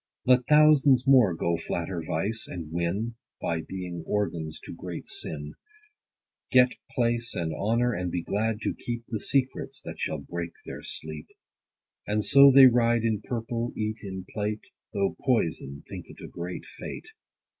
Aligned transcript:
Let 0.25 0.47
thousands 0.47 1.05
more 1.05 1.35
go 1.35 1.57
flatter 1.57 2.01
vice, 2.01 2.47
and 2.47 2.71
win, 2.71 3.13
By 3.39 3.61
being 3.61 4.03
organs 4.07 4.59
to 4.61 4.73
great 4.73 5.05
sin; 5.05 5.53
Get 6.49 6.69
place 6.89 7.35
and 7.35 7.53
honor, 7.55 7.93
and 7.93 8.09
be 8.09 8.23
glad 8.23 8.61
to 8.61 8.73
keep 8.73 9.05
The 9.09 9.19
secrets 9.19 9.79
that 9.83 9.99
shall 9.99 10.17
break 10.17 10.53
their 10.65 10.81
sleep 10.81 11.27
And 12.07 12.25
so 12.25 12.51
they 12.51 12.65
ride 12.65 13.03
in 13.03 13.21
purple, 13.21 13.73
eat 13.77 13.99
in 14.01 14.25
plate, 14.27 14.61
80 14.91 14.91
Though 14.93 15.17
poison, 15.23 15.83
think 15.87 16.07
it 16.09 16.17
a 16.19 16.27
great 16.27 16.65
fate. 16.65 17.09